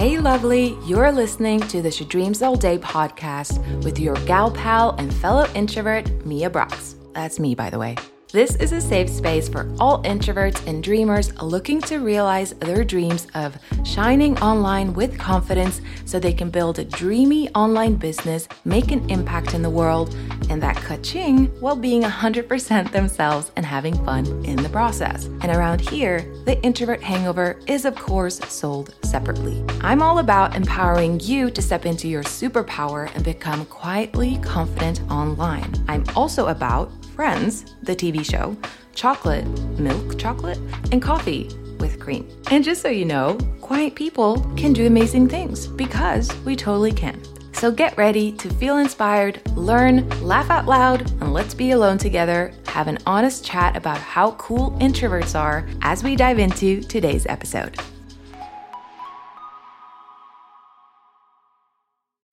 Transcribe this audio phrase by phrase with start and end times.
[0.00, 4.92] Hey, lovely, you're listening to the She Dreams All Day podcast with your gal pal
[4.92, 6.96] and fellow introvert, Mia Brox.
[7.12, 7.96] That's me, by the way.
[8.32, 13.26] This is a safe space for all introverts and dreamers looking to realize their dreams
[13.34, 19.10] of shining online with confidence so they can build a dreamy online business, make an
[19.10, 20.14] impact in the world,
[20.48, 25.24] and that ka-ching while being 100% themselves and having fun in the process.
[25.24, 29.64] And around here, the introvert hangover is, of course, sold separately.
[29.80, 35.74] I'm all about empowering you to step into your superpower and become quietly confident online.
[35.88, 38.56] I'm also about Friends, the TV show,
[38.94, 39.46] chocolate,
[39.78, 40.58] milk chocolate,
[40.92, 42.28] and coffee with cream.
[42.50, 47.20] And just so you know, quiet people can do amazing things because we totally can.
[47.52, 52.52] So get ready to feel inspired, learn, laugh out loud, and let's be alone together,
[52.66, 57.78] have an honest chat about how cool introverts are as we dive into today's episode.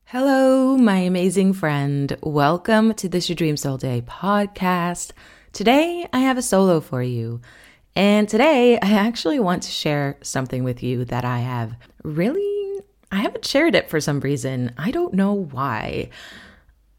[0.05, 2.15] Hello, my amazing friend.
[2.21, 5.11] Welcome to the Your Dreams All Day podcast.
[5.51, 7.41] Today, I have a solo for you.
[7.95, 13.17] And today, I actually want to share something with you that I have really, I
[13.17, 14.73] haven't shared it for some reason.
[14.77, 16.09] I don't know why.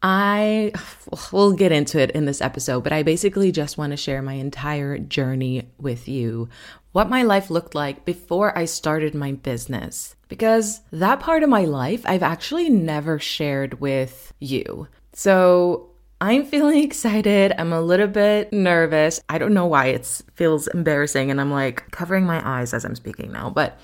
[0.03, 0.73] I
[1.31, 4.33] will get into it in this episode, but I basically just want to share my
[4.33, 6.49] entire journey with you.
[6.91, 11.65] What my life looked like before I started my business because that part of my
[11.65, 14.87] life I've actually never shared with you.
[15.11, 15.89] So
[16.21, 17.53] I'm feeling excited.
[17.57, 19.19] I'm a little bit nervous.
[19.27, 22.95] I don't know why it feels embarrassing and I'm like covering my eyes as I'm
[22.95, 23.77] speaking now, but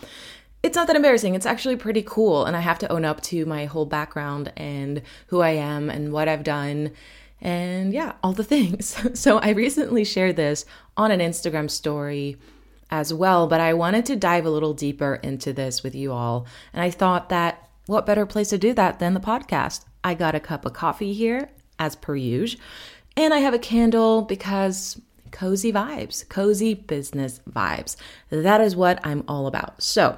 [0.64, 1.36] it's not that embarrassing.
[1.36, 2.46] It's actually pretty cool.
[2.46, 6.12] And I have to own up to my whole background and who I am and
[6.12, 6.92] what I've done
[7.42, 8.98] and yeah, all the things.
[9.20, 10.66] So I recently shared this
[10.98, 12.38] on an Instagram story
[12.90, 16.46] as well, but I wanted to dive a little deeper into this with you all.
[16.74, 19.86] And I thought that what better place to do that than the podcast?
[20.04, 21.50] I got a cup of coffee here,
[21.80, 22.62] as per usual,
[23.18, 25.00] and I have a candle because
[25.32, 27.96] cozy vibes, cozy business vibes.
[28.30, 29.84] That is what I'm all about.
[29.84, 30.18] So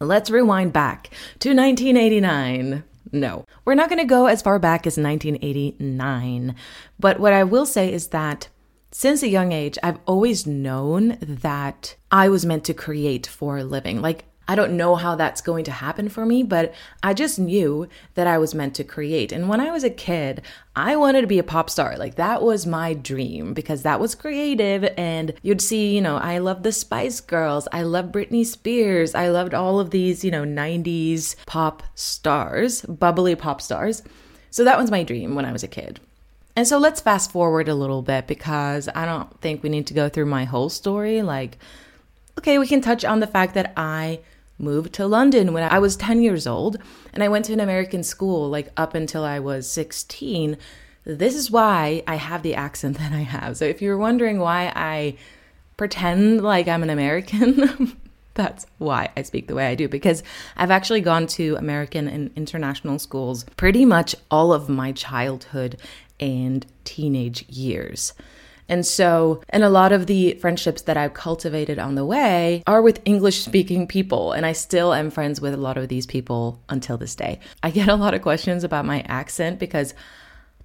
[0.00, 1.10] let's rewind back
[1.40, 2.84] to 1989.
[3.12, 6.54] No, we're not going to go as far back as 1989.
[6.98, 8.48] But what I will say is that
[8.90, 13.64] since a young age, I've always known that I was meant to create for a
[13.64, 14.02] living.
[14.02, 16.74] Like, I don't know how that's going to happen for me, but
[17.04, 19.30] I just knew that I was meant to create.
[19.30, 20.42] And when I was a kid,
[20.74, 21.96] I wanted to be a pop star.
[21.96, 24.92] Like, that was my dream because that was creative.
[24.96, 29.28] And you'd see, you know, I loved the Spice Girls, I loved Britney Spears, I
[29.28, 34.02] loved all of these, you know, 90s pop stars, bubbly pop stars.
[34.50, 36.00] So that was my dream when I was a kid.
[36.60, 39.94] And so let's fast forward a little bit because I don't think we need to
[39.94, 41.22] go through my whole story.
[41.22, 41.56] Like,
[42.36, 44.20] okay, we can touch on the fact that I
[44.58, 46.76] moved to London when I was 10 years old
[47.14, 50.58] and I went to an American school like up until I was 16.
[51.04, 53.56] This is why I have the accent that I have.
[53.56, 55.16] So if you're wondering why I
[55.78, 57.96] pretend like I'm an American,
[58.34, 60.22] that's why I speak the way I do because
[60.58, 65.78] I've actually gone to American and international schools pretty much all of my childhood
[66.20, 68.12] and teenage years.
[68.68, 72.80] And so, and a lot of the friendships that I've cultivated on the way are
[72.80, 74.30] with English speaking people.
[74.30, 77.40] And I still am friends with a lot of these people until this day.
[77.64, 79.92] I get a lot of questions about my accent because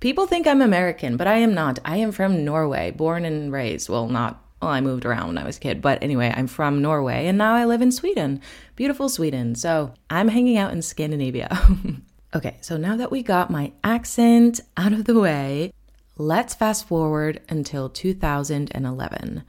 [0.02, 1.80] people think I'm American, but I am not.
[1.84, 3.90] I am from Norway, born and raised.
[3.90, 6.82] Well, not well, I moved around when I was a kid, but anyway, I'm from
[6.82, 8.40] Norway and now I live in Sweden.
[8.76, 9.56] Beautiful Sweden.
[9.56, 11.58] So I'm hanging out in Scandinavia.
[12.36, 15.72] Okay, so now that we got my accent out of the way,
[16.18, 19.44] let's fast forward until 2011.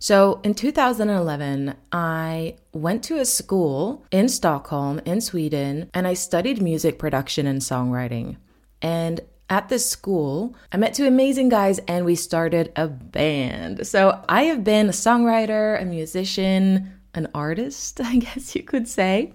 [0.00, 6.60] So in 2011, I went to a school in Stockholm, in Sweden, and I studied
[6.60, 8.36] music production and songwriting.
[8.82, 13.86] And at this school, I met two amazing guys and we started a band.
[13.86, 19.32] So I have been a songwriter, a musician, an artist, I guess you could say.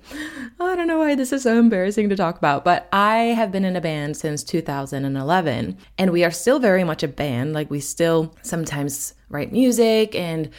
[0.59, 3.65] I don't know why this is so embarrassing to talk about, but I have been
[3.65, 7.53] in a band since 2011, and we are still very much a band.
[7.53, 10.49] Like, we still sometimes write music and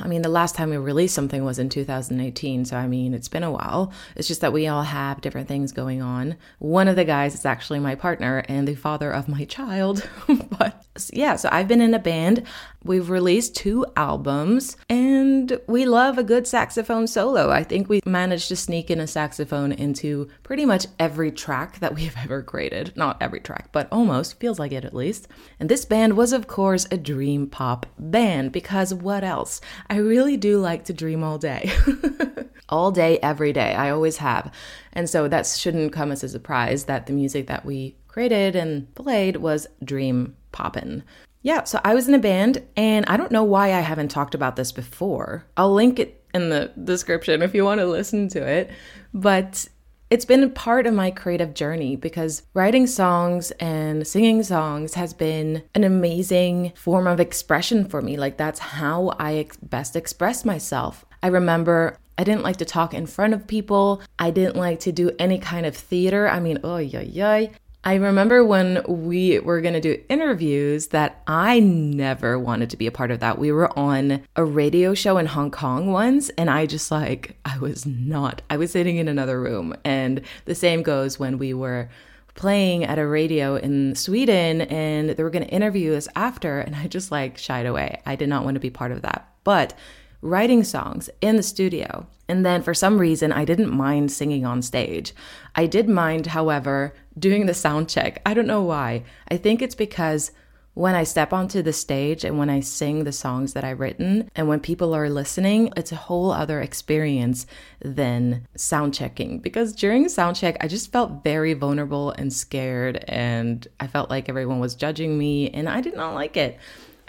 [0.00, 3.28] I mean, the last time we released something was in 2018, so I mean, it's
[3.28, 3.92] been a while.
[4.14, 6.36] It's just that we all have different things going on.
[6.58, 10.08] One of the guys is actually my partner and the father of my child.
[10.58, 10.79] but
[11.14, 12.46] yeah, so I've been in a band.
[12.82, 17.50] We've released two albums and we love a good saxophone solo.
[17.50, 21.94] I think we managed to sneak in a saxophone into pretty much every track that
[21.94, 22.92] we've ever created.
[22.96, 25.28] Not every track, but almost, feels like it at least.
[25.58, 29.60] And this band was, of course, a dream pop band because what else?
[29.88, 31.70] I really do like to dream all day.
[32.70, 33.74] all day, every day.
[33.74, 34.50] I always have.
[34.92, 38.92] And so that shouldn't come as a surprise that the music that we created and
[38.94, 41.02] played was dream poppin'.
[41.42, 44.34] Yeah, so I was in a band, and I don't know why I haven't talked
[44.34, 45.46] about this before.
[45.56, 48.70] I'll link it in the description if you want to listen to it.
[49.14, 49.66] But
[50.10, 55.62] it's been part of my creative journey because writing songs and singing songs has been
[55.74, 58.16] an amazing form of expression for me.
[58.16, 61.06] Like, that's how I ex- best express myself.
[61.22, 64.02] I remember I didn't like to talk in front of people.
[64.18, 66.28] I didn't like to do any kind of theater.
[66.28, 67.46] I mean, oh, yeah, yeah.
[67.82, 72.86] I remember when we were going to do interviews that I never wanted to be
[72.86, 73.38] a part of that.
[73.38, 77.58] We were on a radio show in Hong Kong once, and I just like, I
[77.58, 79.74] was not, I was sitting in another room.
[79.82, 81.88] And the same goes when we were
[82.34, 86.76] playing at a radio in Sweden and they were going to interview us after, and
[86.76, 88.02] I just like shied away.
[88.04, 89.26] I did not want to be part of that.
[89.42, 89.72] But
[90.22, 92.06] writing songs in the studio.
[92.28, 95.12] And then for some reason, I didn't mind singing on stage.
[95.54, 98.22] I did mind, however, doing the sound check.
[98.24, 99.04] I don't know why.
[99.28, 100.30] I think it's because
[100.74, 104.30] when I step onto the stage and when I sing the songs that I've written
[104.36, 107.46] and when people are listening, it's a whole other experience
[107.80, 109.40] than sound checking.
[109.40, 114.28] Because during sound check, I just felt very vulnerable and scared and I felt like
[114.28, 116.58] everyone was judging me and I did not like it.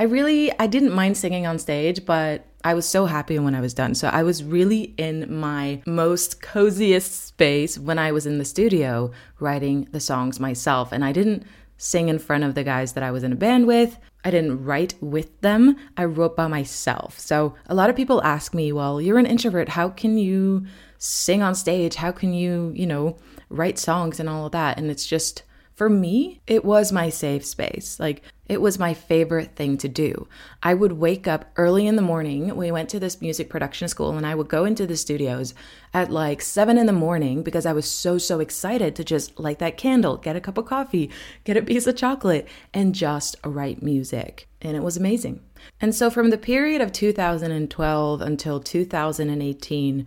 [0.01, 3.61] I really I didn't mind singing on stage, but I was so happy when I
[3.61, 3.93] was done.
[3.93, 9.11] So I was really in my most coziest space when I was in the studio
[9.39, 10.91] writing the songs myself.
[10.91, 11.43] And I didn't
[11.77, 13.99] sing in front of the guys that I was in a band with.
[14.25, 15.75] I didn't write with them.
[15.95, 17.19] I wrote by myself.
[17.19, 19.69] So a lot of people ask me, well, you're an introvert.
[19.69, 20.65] How can you
[20.97, 21.93] sing on stage?
[21.93, 23.17] How can you, you know,
[23.49, 24.79] write songs and all of that?
[24.79, 25.43] And it's just,
[25.81, 27.99] for me, it was my safe space.
[27.99, 30.27] Like, it was my favorite thing to do.
[30.61, 32.55] I would wake up early in the morning.
[32.55, 35.55] We went to this music production school, and I would go into the studios
[35.91, 39.57] at like seven in the morning because I was so, so excited to just light
[39.57, 41.09] that candle, get a cup of coffee,
[41.45, 44.47] get a piece of chocolate, and just write music.
[44.61, 45.41] And it was amazing.
[45.79, 50.05] And so, from the period of 2012 until 2018,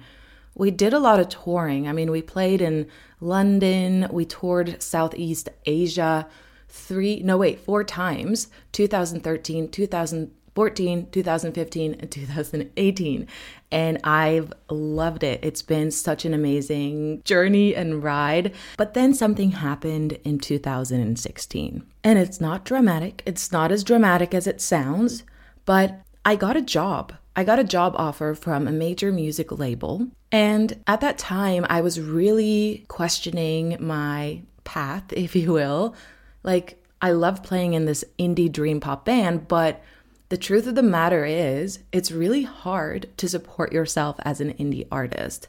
[0.55, 1.89] we did a lot of touring.
[1.89, 2.89] I mean, we played in
[3.21, 6.29] London, we toured Southeast Asia
[6.69, 13.29] three, no, wait, four times 2013, 2014, 2015, and 2018.
[13.71, 15.41] And I've loved it.
[15.43, 18.53] It's been such an amazing journey and ride.
[18.77, 21.87] But then something happened in 2016.
[22.03, 25.23] And it's not dramatic, it's not as dramatic as it sounds,
[25.65, 27.15] but I got a job.
[27.37, 30.09] I got a job offer from a major music label.
[30.31, 35.95] And at that time, I was really questioning my path, if you will.
[36.43, 39.83] Like, I love playing in this indie dream pop band, but
[40.31, 44.87] the truth of the matter is, it's really hard to support yourself as an indie
[44.91, 45.49] artist.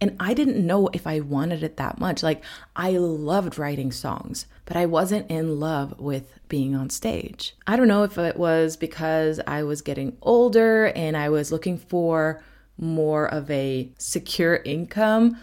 [0.00, 2.22] And I didn't know if I wanted it that much.
[2.22, 2.44] Like,
[2.74, 7.56] I loved writing songs, but I wasn't in love with being on stage.
[7.66, 11.78] I don't know if it was because I was getting older and I was looking
[11.78, 12.42] for
[12.78, 15.38] more of a secure income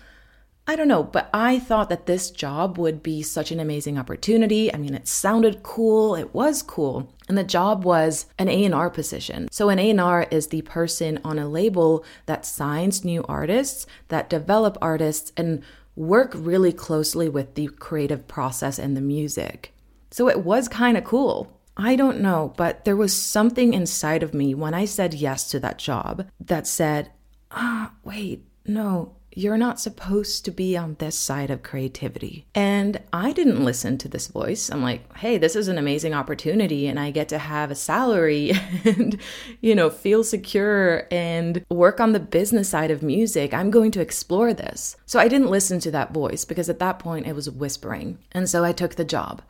[0.65, 4.73] I don't know, but I thought that this job would be such an amazing opportunity.
[4.73, 7.13] I mean, it sounded cool, it was cool.
[7.27, 9.49] And the job was an A&R position.
[9.51, 14.77] So an A&R is the person on a label that signs new artists, that develop
[14.81, 15.63] artists and
[15.97, 19.73] work really closely with the creative process and the music.
[20.11, 21.59] So it was kind of cool.
[21.75, 25.59] I don't know, but there was something inside of me when I said yes to
[25.59, 27.11] that job that said,
[27.51, 32.45] ah, wait, no, you're not supposed to be on this side of creativity.
[32.53, 34.69] And I didn't listen to this voice.
[34.69, 38.51] I'm like, hey, this is an amazing opportunity, and I get to have a salary
[38.85, 39.19] and,
[39.61, 43.53] you know, feel secure and work on the business side of music.
[43.53, 44.95] I'm going to explore this.
[45.05, 48.17] So I didn't listen to that voice because at that point it was whispering.
[48.31, 49.41] And so I took the job.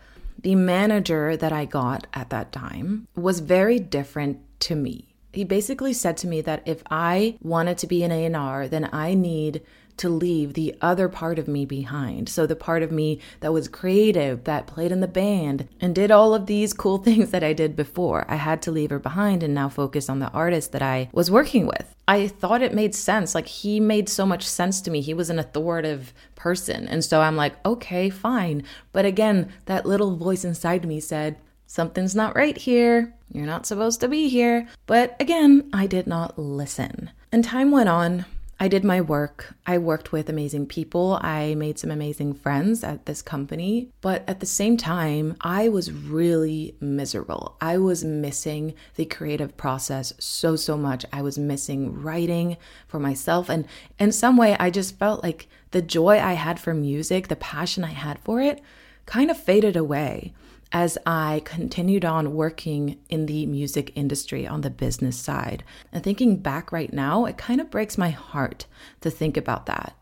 [0.42, 5.94] The manager that I got at that time was very different to me he basically
[5.94, 9.62] said to me that if I wanted to be an A&R, then I need
[9.98, 12.30] to leave the other part of me behind.
[12.30, 16.12] So the part of me that was creative, that played in the band and did
[16.12, 18.26] all of these cool things that I did before.
[18.28, 21.32] I had to leave her behind and now focus on the artist that I was
[21.32, 21.96] working with.
[22.08, 23.34] I thought it made sense.
[23.34, 25.02] Like he made so much sense to me.
[25.02, 26.88] He was an authoritative person.
[26.88, 28.64] And so I'm like, okay, fine.
[28.92, 31.38] But again, that little voice inside me said,
[31.74, 33.12] something's not right here.
[33.32, 34.68] You're not supposed to be here.
[34.86, 37.10] But again, I did not listen.
[37.32, 38.26] And time went on.
[38.60, 39.56] I did my work.
[39.66, 41.18] I worked with amazing people.
[41.20, 43.90] I made some amazing friends at this company.
[44.02, 47.58] But at the same time, I was really miserable.
[47.60, 51.08] I was missing the creative process so, so much.
[51.12, 52.56] I was missing writing
[52.88, 53.50] for myself.
[53.50, 53.66] And
[53.98, 57.84] in some way, I just felt like the joy I had for music, the passion
[57.84, 58.62] I had for it,
[59.08, 60.34] kind of faded away
[60.74, 65.64] as I continued on working in the music industry on the business side.
[65.92, 68.66] And thinking back right now, it kind of breaks my heart
[69.02, 69.96] to think about that.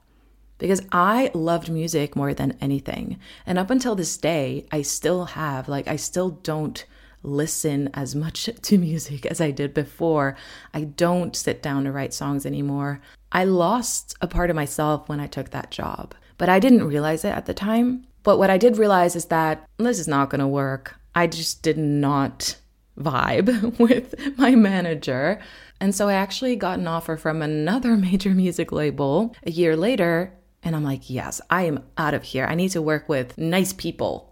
[0.57, 3.19] Because I loved music more than anything.
[3.45, 6.85] And up until this day, I still have, like, I still don't
[7.23, 10.37] listen as much to music as I did before.
[10.73, 13.01] I don't sit down to write songs anymore.
[13.31, 17.25] I lost a part of myself when I took that job, but I didn't realize
[17.25, 18.05] it at the time.
[18.23, 20.95] But what I did realize is that this is not going to work.
[21.15, 22.55] I just did not
[22.99, 25.39] vibe with my manager.
[25.79, 30.33] And so I actually got an offer from another major music label a year later.
[30.63, 32.45] And I'm like, yes, I am out of here.
[32.45, 34.31] I need to work with nice people.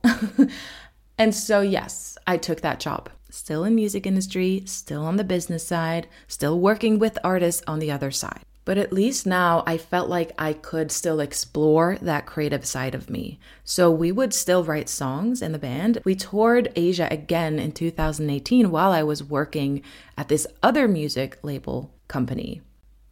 [1.18, 3.10] and so, yes, I took that job.
[3.32, 7.92] Still in music industry, still on the business side, still working with artists on the
[7.92, 8.42] other side.
[8.70, 13.10] But at least now I felt like I could still explore that creative side of
[13.10, 13.40] me.
[13.64, 15.98] So we would still write songs in the band.
[16.06, 19.82] We toured Asia again in 2018 while I was working
[20.16, 22.62] at this other music label company.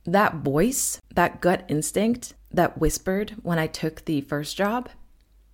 [0.06, 4.90] That voice, that gut instinct that whispered when I took the first job,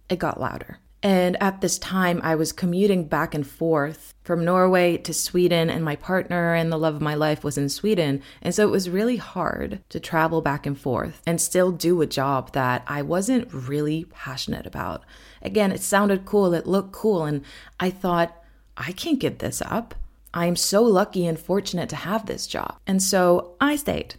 [0.09, 0.79] it got louder.
[1.03, 5.83] And at this time, I was commuting back and forth from Norway to Sweden, and
[5.83, 8.21] my partner and the love of my life was in Sweden.
[8.41, 12.07] And so it was really hard to travel back and forth and still do a
[12.07, 15.03] job that I wasn't really passionate about.
[15.41, 17.43] Again, it sounded cool, it looked cool, and
[17.81, 18.41] I thought,
[18.77, 19.95] I can't give this up.
[20.33, 22.77] I am so lucky and fortunate to have this job.
[22.87, 24.15] And so I stayed.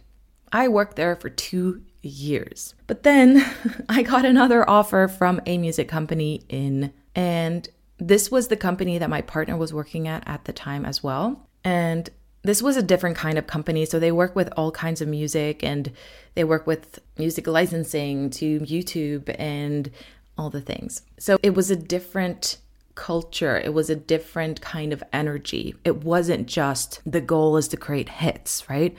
[0.51, 2.73] I worked there for two years.
[2.87, 3.45] But then
[3.89, 9.09] I got another offer from a music company in, and this was the company that
[9.09, 11.47] my partner was working at at the time as well.
[11.63, 12.09] And
[12.43, 13.85] this was a different kind of company.
[13.85, 15.91] So they work with all kinds of music and
[16.35, 19.89] they work with music licensing to YouTube and
[20.37, 21.01] all the things.
[21.17, 22.57] So it was a different
[22.93, 23.57] culture.
[23.57, 25.75] It was a different kind of energy.
[25.83, 28.95] It wasn't just the goal is to create hits, right?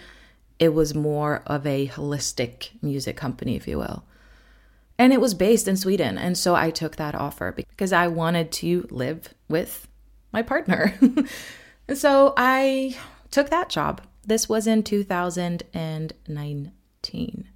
[0.59, 4.05] It was more of a holistic music company, if you will.
[4.99, 6.17] And it was based in Sweden.
[6.17, 9.87] And so I took that offer because I wanted to live with
[10.33, 10.95] my partner.
[11.89, 12.97] and so I
[13.31, 14.01] took that job.
[14.25, 17.49] This was in 2019.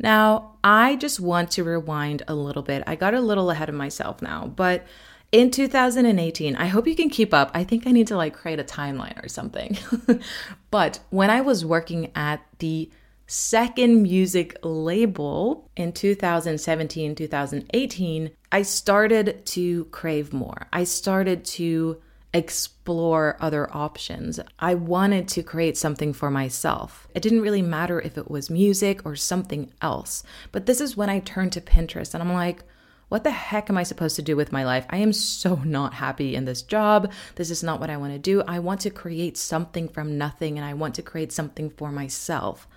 [0.00, 2.84] Now, I just want to rewind a little bit.
[2.86, 4.86] I got a little ahead of myself now, but
[5.32, 6.56] in 2018.
[6.56, 7.50] I hope you can keep up.
[7.54, 9.76] I think I need to like create a timeline or something.
[10.70, 12.90] but when I was working at the
[13.26, 20.66] second music label in 2017, 2018, I started to crave more.
[20.72, 22.00] I started to
[22.32, 24.40] explore other options.
[24.58, 27.08] I wanted to create something for myself.
[27.14, 30.22] It didn't really matter if it was music or something else.
[30.52, 32.64] But this is when I turned to Pinterest and I'm like,
[33.08, 34.86] what the heck am I supposed to do with my life?
[34.90, 37.12] I am so not happy in this job.
[37.36, 38.42] This is not what I want to do.
[38.42, 42.68] I want to create something from nothing and I want to create something for myself.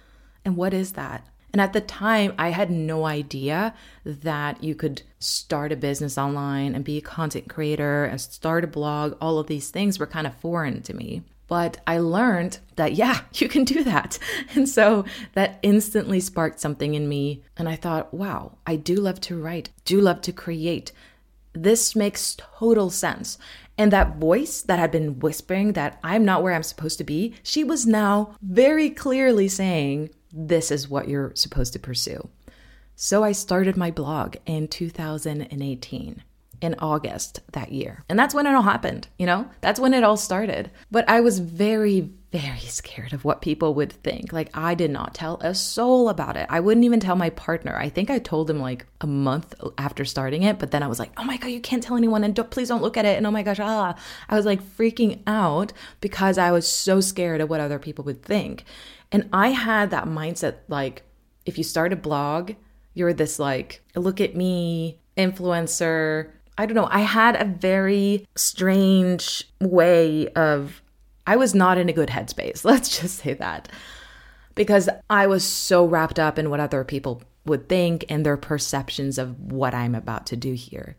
[0.46, 1.28] And what is that?
[1.54, 3.74] And at the time, I had no idea
[4.06, 8.68] that you could start a business online and be a content creator and start a
[8.68, 9.18] blog.
[9.20, 11.24] All of these things were kind of foreign to me.
[11.52, 14.18] But I learned that, yeah, you can do that.
[14.56, 15.04] And so
[15.34, 17.44] that instantly sparked something in me.
[17.58, 20.94] And I thought, wow, I do love to write, do love to create.
[21.52, 23.38] This makes total sense.
[23.78, 27.34] And that voice that had been whispering that I'm not where I'm supposed to be,
[27.44, 32.30] she was now very clearly saying, this is what you're supposed to pursue.
[32.96, 36.24] So I started my blog in 2018
[36.62, 38.04] in August that year.
[38.08, 39.50] And that's when it all happened, you know?
[39.62, 40.70] That's when it all started.
[40.92, 44.32] But I was very, very scared of what people would think.
[44.32, 46.46] Like, I did not tell a soul about it.
[46.50, 47.76] I wouldn't even tell my partner.
[47.76, 51.00] I think I told him like a month after starting it, but then I was
[51.00, 53.18] like, oh my God, you can't tell anyone and don't, please don't look at it.
[53.18, 53.96] And oh my gosh, ah.
[54.30, 58.22] I was like freaking out because I was so scared of what other people would
[58.22, 58.66] think.
[59.12, 61.04] And I had that mindset like,
[61.46, 62.52] if you start a blog,
[62.94, 69.50] you're this like, look at me, influencer, I don't know, I had a very strange
[69.60, 70.84] way of,
[71.26, 72.64] I was not in a good headspace.
[72.64, 73.68] Let's just say that.
[74.54, 79.18] Because I was so wrapped up in what other people would think and their perceptions
[79.18, 80.98] of what I'm about to do here.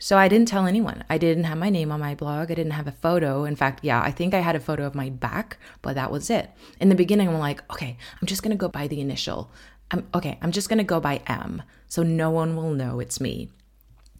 [0.00, 1.04] So I didn't tell anyone.
[1.08, 2.50] I didn't have my name on my blog.
[2.50, 3.44] I didn't have a photo.
[3.44, 6.28] In fact, yeah, I think I had a photo of my back, but that was
[6.28, 6.50] it.
[6.80, 9.52] In the beginning, I'm like, okay, I'm just gonna go by the initial.
[9.92, 11.62] I'm okay, I'm just gonna go by M.
[11.86, 13.52] So no one will know it's me.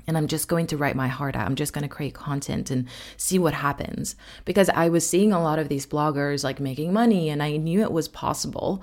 [0.07, 1.47] And I'm just going to write my heart out.
[1.47, 4.17] I'm just going to create content and see what happens.
[4.45, 7.81] Because I was seeing a lot of these bloggers like making money and I knew
[7.81, 8.83] it was possible.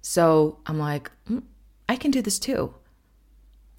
[0.00, 1.42] So I'm like, mm,
[1.88, 2.74] I can do this too.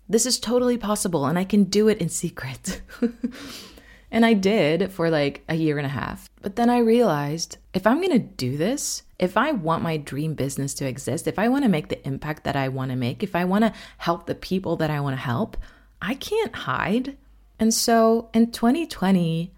[0.10, 2.82] This is totally possible and I can do it in secret.
[4.12, 6.30] and I did for like a year and a half.
[6.42, 10.34] But then I realized if I'm going to do this, if I want my dream
[10.34, 13.24] business to exist, if I want to make the impact that I want to make,
[13.24, 15.58] if I want to help the people that I want to help,
[16.02, 17.18] I can't hide.
[17.60, 19.52] And so in 2020,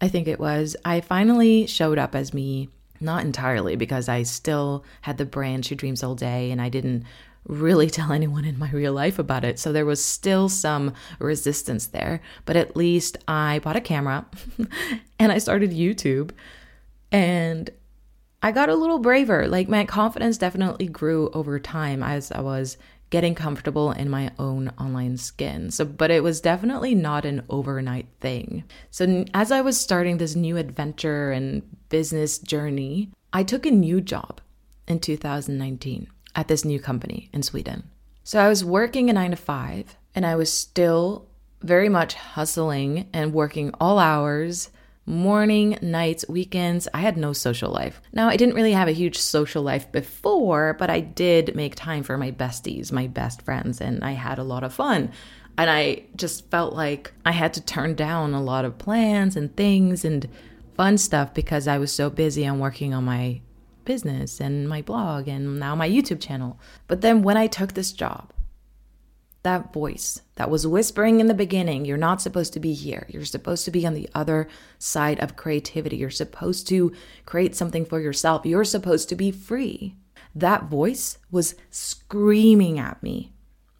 [0.00, 2.68] I think it was, I finally showed up as me.
[3.02, 7.04] Not entirely because I still had the brand She Dreams All Day and I didn't
[7.46, 9.58] really tell anyone in my real life about it.
[9.58, 12.20] So there was still some resistance there.
[12.44, 14.26] But at least I bought a camera
[15.18, 16.32] and I started YouTube
[17.10, 17.70] and
[18.42, 19.48] I got a little braver.
[19.48, 22.76] Like my confidence definitely grew over time as I was
[23.10, 25.70] getting comfortable in my own online skin.
[25.70, 28.64] So but it was definitely not an overnight thing.
[28.90, 34.00] So as I was starting this new adventure and business journey, I took a new
[34.00, 34.40] job
[34.86, 37.84] in 2019 at this new company in Sweden.
[38.22, 41.26] So I was working a nine to five and I was still
[41.62, 44.70] very much hustling and working all hours
[45.06, 46.86] morning, nights, weekends.
[46.94, 48.00] I had no social life.
[48.12, 52.02] Now, I didn't really have a huge social life before, but I did make time
[52.02, 55.10] for my besties, my best friends, and I had a lot of fun.
[55.58, 59.54] And I just felt like I had to turn down a lot of plans and
[59.56, 60.28] things and
[60.74, 63.40] fun stuff because I was so busy on working on my
[63.84, 66.58] business and my blog and now my YouTube channel.
[66.86, 68.32] But then when I took this job,
[69.42, 73.06] that voice that was whispering in the beginning, you're not supposed to be here.
[73.08, 75.96] You're supposed to be on the other side of creativity.
[75.96, 76.92] You're supposed to
[77.24, 78.44] create something for yourself.
[78.44, 79.94] You're supposed to be free.
[80.34, 83.32] That voice was screaming at me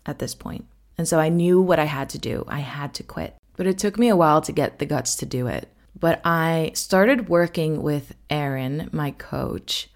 [0.07, 0.67] at this point.
[0.97, 2.45] And so I knew what I had to do.
[2.49, 3.37] I had to quit.
[3.57, 5.69] But it took me a while to get the guts to do it.
[5.99, 9.91] But I started working with Erin, my coach,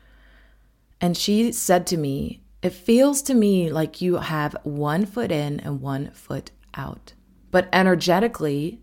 [1.00, 5.60] and she said to me, It feels to me like you have one foot in
[5.60, 7.12] and one foot out.
[7.50, 8.80] But energetically,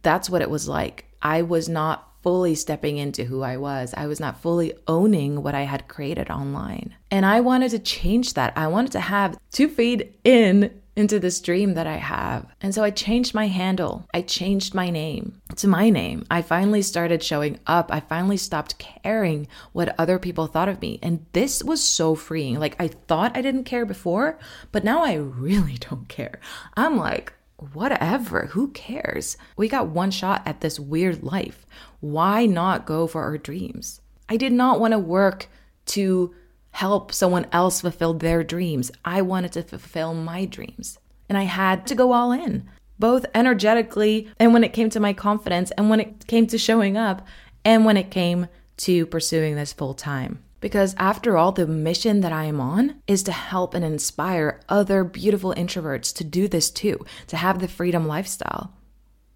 [0.00, 1.04] that's what it was like.
[1.20, 3.92] I was not fully stepping into who I was.
[3.94, 6.94] I was not fully owning what I had created online.
[7.10, 8.54] And I wanted to change that.
[8.56, 12.46] I wanted to have two feet in into this dream that I have.
[12.62, 14.08] And so I changed my handle.
[14.14, 16.24] I changed my name to my name.
[16.30, 17.92] I finally started showing up.
[17.92, 20.98] I finally stopped caring what other people thought of me.
[21.02, 22.58] And this was so freeing.
[22.58, 24.38] Like I thought I didn't care before,
[24.72, 26.40] but now I really don't care.
[26.76, 27.34] I'm like,
[27.72, 29.36] whatever, who cares?
[29.56, 31.66] We got one shot at this weird life.
[32.00, 34.00] Why not go for our dreams?
[34.28, 35.48] I did not want to work
[35.86, 36.34] to
[36.76, 38.92] help someone else fulfill their dreams.
[39.02, 40.98] I wanted to fulfill my dreams.
[41.26, 45.14] And I had to go all in, both energetically and when it came to my
[45.14, 47.26] confidence and when it came to showing up
[47.64, 50.42] and when it came to pursuing this full time.
[50.60, 55.02] Because after all, the mission that I am on is to help and inspire other
[55.02, 58.74] beautiful introverts to do this too, to have the freedom lifestyle,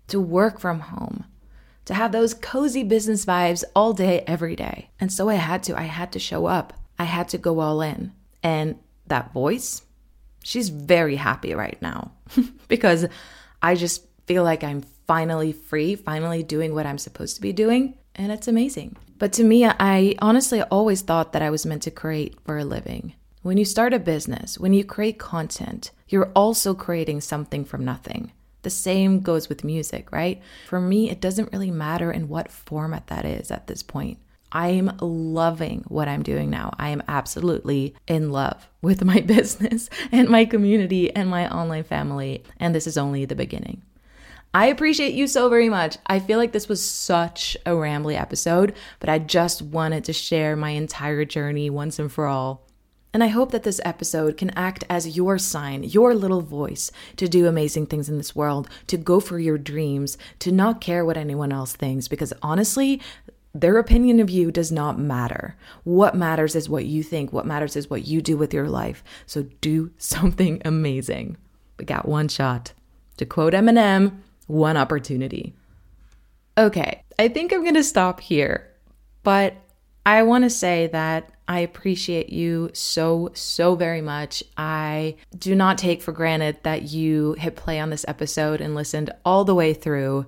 [0.09, 1.25] to work from home,
[1.87, 4.91] to have those cozy business vibes all day, every day.
[5.01, 6.75] And so I had to, I had to show up.
[7.01, 8.13] I had to go all in.
[8.43, 9.83] And that voice,
[10.45, 12.13] she's very happy right now
[12.69, 13.07] because
[13.63, 17.97] I just feel like I'm finally free, finally doing what I'm supposed to be doing.
[18.15, 18.99] And it's amazing.
[19.17, 22.67] But to me, I honestly always thought that I was meant to create for a
[22.67, 23.15] living.
[23.41, 28.33] When you start a business, when you create content, you're also creating something from nothing.
[28.61, 30.43] The same goes with music, right?
[30.69, 34.19] For me, it doesn't really matter in what format that is at this point.
[34.53, 36.73] I'm loving what I'm doing now.
[36.79, 42.45] I am absolutely in love with my business and my community and my online family.
[42.59, 43.83] And this is only the beginning.
[44.53, 45.97] I appreciate you so very much.
[46.07, 50.57] I feel like this was such a rambly episode, but I just wanted to share
[50.57, 52.67] my entire journey once and for all.
[53.13, 57.29] And I hope that this episode can act as your sign, your little voice to
[57.29, 61.17] do amazing things in this world, to go for your dreams, to not care what
[61.17, 63.01] anyone else thinks, because honestly,
[63.53, 65.57] their opinion of you does not matter.
[65.85, 67.33] What matters is what you think.
[67.33, 69.03] What matters is what you do with your life.
[69.27, 71.37] So do something amazing.
[71.79, 72.73] We got one shot.
[73.17, 75.55] To quote Eminem, one opportunity.
[76.57, 78.71] Okay, I think I'm going to stop here.
[79.23, 79.55] But
[80.07, 84.43] I want to say that I appreciate you so, so very much.
[84.57, 89.11] I do not take for granted that you hit play on this episode and listened
[89.25, 90.27] all the way through.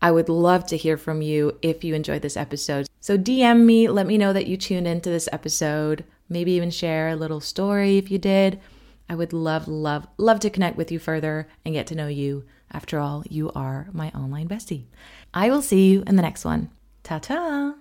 [0.00, 2.86] I would love to hear from you if you enjoyed this episode.
[3.00, 6.04] So DM me, let me know that you tuned into this episode.
[6.28, 8.60] Maybe even share a little story if you did.
[9.08, 12.44] I would love, love, love to connect with you further and get to know you.
[12.70, 14.84] After all, you are my online bestie.
[15.32, 16.70] I will see you in the next one.
[17.02, 17.74] Ta ta!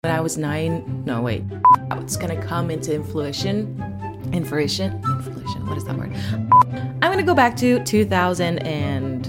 [0.00, 1.44] When I was nine, no, wait,
[1.92, 3.78] it's gonna come into influation.
[4.32, 4.94] Influation?
[5.04, 6.12] Influation, what is that word?
[7.02, 9.21] I'm gonna go back to 2000 and.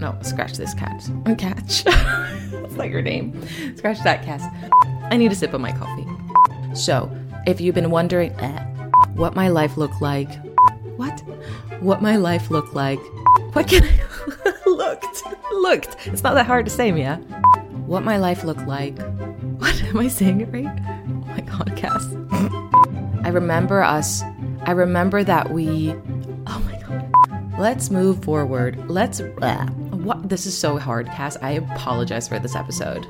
[0.00, 1.08] No, scratch this cat.
[1.38, 1.84] Catch.
[1.84, 3.38] That's not your name.
[3.76, 4.40] Scratch that cat.
[5.10, 6.06] I need a sip of my coffee.
[6.74, 7.10] So,
[7.46, 8.64] if you've been wondering eh,
[9.14, 10.30] what my life looked like,
[10.96, 11.20] what?
[11.80, 13.00] What my life looked like,
[13.52, 14.54] what can I.
[14.66, 15.22] looked.
[15.52, 16.06] Looked.
[16.06, 17.16] It's not that hard to say, Mia.
[17.86, 18.98] What my life looked like.
[19.58, 19.82] What?
[19.82, 20.66] Am I saying it right?
[20.66, 22.06] Oh my god, Cass.
[23.24, 24.22] I remember us.
[24.62, 25.94] I remember that we.
[26.46, 27.58] Oh my god.
[27.58, 28.88] Let's move forward.
[28.88, 29.20] Let's.
[29.20, 29.66] Uh,
[30.04, 30.28] what?
[30.28, 31.36] This is so hard, Cass.
[31.42, 33.06] I apologize for this episode.